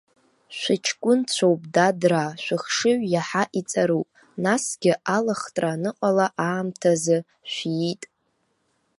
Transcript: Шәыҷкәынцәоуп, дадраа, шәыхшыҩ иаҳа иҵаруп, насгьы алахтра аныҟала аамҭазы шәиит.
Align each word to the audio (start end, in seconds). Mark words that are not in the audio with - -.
Шәыҷкәынцәоуп, 0.57 1.61
дадраа, 1.73 2.31
шәыхшыҩ 2.43 2.99
иаҳа 3.13 3.43
иҵаруп, 3.59 4.07
насгьы 4.43 4.93
алахтра 5.15 5.69
аныҟала 5.75 6.27
аамҭазы 6.47 7.17
шәиит. 7.51 8.01